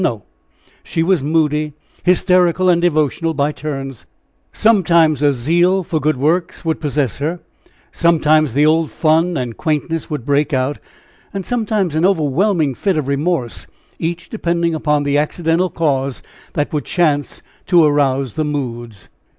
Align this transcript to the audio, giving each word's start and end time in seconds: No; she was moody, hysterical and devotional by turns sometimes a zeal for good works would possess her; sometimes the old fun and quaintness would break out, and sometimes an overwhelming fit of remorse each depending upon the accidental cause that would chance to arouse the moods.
No; 0.03 0.23
she 0.81 1.03
was 1.03 1.21
moody, 1.21 1.73
hysterical 2.01 2.69
and 2.69 2.81
devotional 2.81 3.35
by 3.35 3.51
turns 3.51 4.07
sometimes 4.51 5.21
a 5.21 5.31
zeal 5.31 5.83
for 5.83 5.99
good 5.99 6.17
works 6.17 6.65
would 6.65 6.81
possess 6.81 7.19
her; 7.19 7.39
sometimes 7.91 8.53
the 8.53 8.65
old 8.65 8.89
fun 8.89 9.37
and 9.37 9.57
quaintness 9.57 10.09
would 10.09 10.25
break 10.25 10.53
out, 10.53 10.79
and 11.35 11.45
sometimes 11.45 11.93
an 11.93 12.03
overwhelming 12.03 12.73
fit 12.73 12.97
of 12.97 13.07
remorse 13.07 13.67
each 13.99 14.27
depending 14.27 14.73
upon 14.73 15.03
the 15.03 15.19
accidental 15.19 15.69
cause 15.69 16.23
that 16.53 16.73
would 16.73 16.85
chance 16.85 17.43
to 17.67 17.83
arouse 17.83 18.33
the 18.33 18.43
moods. 18.43 19.07